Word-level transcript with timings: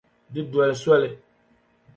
Di 0.33 0.41
doli 0.51 0.73
soli. 0.83 1.09